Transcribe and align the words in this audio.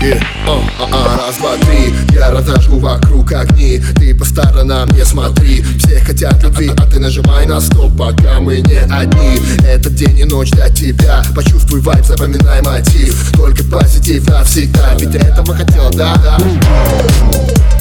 Раз, 0.00 1.38
два, 1.38 1.56
три, 1.56 1.92
я 2.12 2.30
разожгу 2.30 2.78
вокруг 2.78 3.32
огни. 3.32 3.82
Ты 3.96 4.14
по 4.14 4.24
сторонам 4.24 4.88
не 4.90 5.04
смотри. 5.04 5.64
Все 5.78 5.98
хотят 5.98 6.40
любви, 6.42 6.70
а 6.76 6.86
ты 6.86 7.00
нажимай 7.00 7.46
на 7.46 7.60
стоп 7.60 7.96
Пока 7.98 8.38
мы 8.38 8.60
не 8.60 8.78
одни. 8.78 9.40
Этот 9.66 9.96
день 9.96 10.20
и 10.20 10.24
ночь 10.24 10.50
для 10.50 10.68
тебя. 10.70 11.24
Почувствуй 11.34 11.80
вайб, 11.80 12.04
запоминай 12.06 12.62
мотив. 12.62 13.32
Только 13.36 13.64
позитив 13.64 14.28
навсегда. 14.28 14.94
Ведь 15.00 15.16
этого 15.16 15.54
хотел, 15.54 15.90
да, 15.90 16.14
да. 16.22 16.38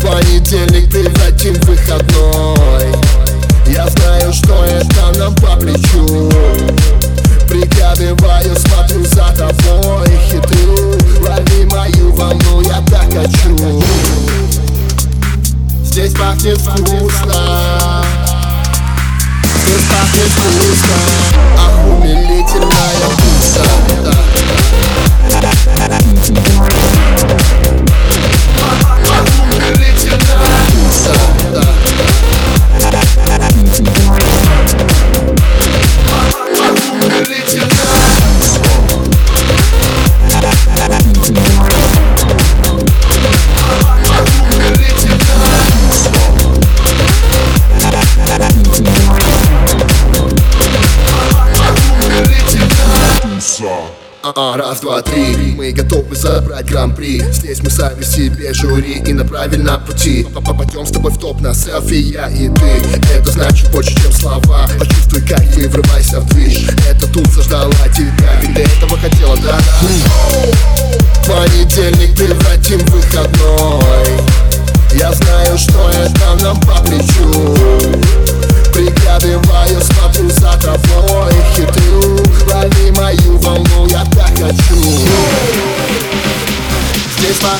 Понедельник 0.01 0.89
превратим 0.89 1.53
в 1.53 1.65
выходной 1.65 2.56
пахнет 16.47 16.59
вкусно 16.59 18.05
Здесь 19.61 19.85
пахнет 19.89 20.31
вкусно 20.31 20.95
Ах, 21.57 21.73
А, 54.23 54.57
раз, 54.57 54.81
два, 54.81 55.01
три. 55.01 55.53
Мы 55.55 55.71
готовы 55.71 56.15
забрать 56.15 56.65
гран-при. 56.65 57.19
Здесь 57.31 57.61
мы 57.61 57.69
сами 57.69 58.03
себе 58.03 58.53
жюри 58.53 59.01
И 59.05 59.13
на 59.13 59.23
правильном 59.25 59.83
пути. 59.85 60.25
Попадем 60.33 60.85
с 60.85 60.91
тобой 60.91 61.11
в 61.11 61.17
топ 61.17 61.39
на 61.41 61.53
селфи 61.53 61.93
Я 61.93 62.27
и 62.29 62.49
ты. 62.49 62.97
Это 63.13 63.31
значит 63.31 63.71
больше, 63.71 63.95
чем 63.95 64.11
слова 64.11 64.66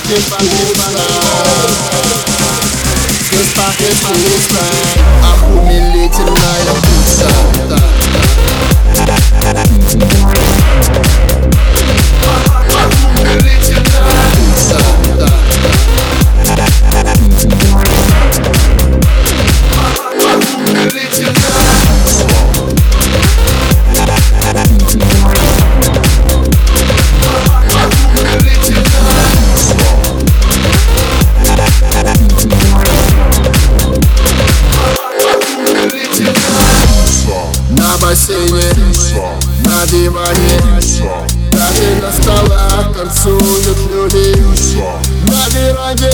Здесь 0.07 0.23
пахнет 0.23 0.53
вкусно 0.53 1.03
Здесь 3.29 3.51
пахнет 3.57 3.93
вкусно 3.93 4.61
бассейне, 38.57 39.21
на 39.65 39.85
диване 39.87 40.59
Даже 41.51 41.95
на 42.01 42.11
столах 42.11 42.93
танцуют 42.95 43.77
люди. 43.91 44.83
На 45.25 45.47
веранде, 45.49 46.11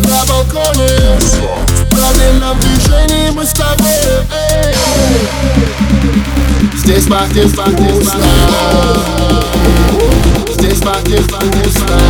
на 0.00 0.24
балконе. 0.26 1.18
В 1.18 1.88
правильном 1.90 2.58
движении 2.60 3.30
мы 3.30 3.44
с 3.44 3.52
тобой. 3.52 3.86
Эй. 4.32 4.74
Здесь 6.76 7.06
пахнет 7.06 7.48
вкусно 7.48 8.12
Здесь 10.56 10.80
пахнет 10.80 11.22
вкусно 11.22 12.05